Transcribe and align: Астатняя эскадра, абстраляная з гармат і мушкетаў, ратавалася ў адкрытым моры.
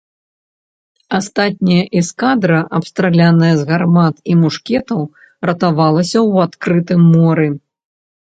Астатняя 1.17 1.83
эскадра, 2.01 2.59
абстраляная 2.77 3.51
з 3.59 3.67
гармат 3.71 4.15
і 4.35 4.39
мушкетаў, 4.41 5.01
ратавалася 5.49 6.15
ў 6.15 6.47
адкрытым 6.47 7.01
моры. 7.13 7.47